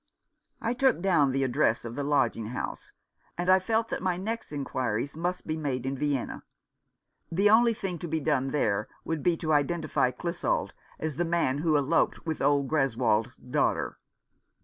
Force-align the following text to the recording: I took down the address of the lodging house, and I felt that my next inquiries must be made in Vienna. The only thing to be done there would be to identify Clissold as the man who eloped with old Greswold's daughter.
I 0.63 0.73
took 0.73 0.99
down 0.99 1.29
the 1.31 1.43
address 1.43 1.85
of 1.85 1.93
the 1.93 2.03
lodging 2.03 2.47
house, 2.47 2.91
and 3.37 3.51
I 3.51 3.59
felt 3.59 3.89
that 3.89 4.01
my 4.01 4.17
next 4.17 4.51
inquiries 4.51 5.15
must 5.15 5.45
be 5.45 5.55
made 5.55 5.85
in 5.85 5.95
Vienna. 5.95 6.43
The 7.31 7.51
only 7.51 7.75
thing 7.75 7.99
to 7.99 8.07
be 8.07 8.19
done 8.19 8.47
there 8.49 8.87
would 9.05 9.21
be 9.21 9.37
to 9.37 9.53
identify 9.53 10.09
Clissold 10.09 10.71
as 10.97 11.17
the 11.17 11.23
man 11.25 11.59
who 11.59 11.77
eloped 11.77 12.25
with 12.25 12.41
old 12.41 12.67
Greswold's 12.67 13.35
daughter. 13.35 13.99